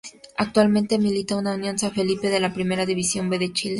[0.35, 3.69] Actualmente milita en Unión San Felipe de la Primera División B de Chile.